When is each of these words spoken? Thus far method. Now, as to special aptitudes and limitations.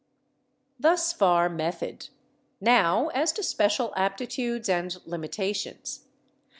Thus 0.79 1.13
far 1.13 1.47
method. 1.47 2.09
Now, 2.59 3.09
as 3.09 3.31
to 3.33 3.43
special 3.43 3.93
aptitudes 3.95 4.67
and 4.67 4.97
limitations. 5.05 6.05